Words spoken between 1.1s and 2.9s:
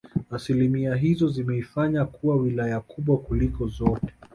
zimeifanya kuwa Wilaya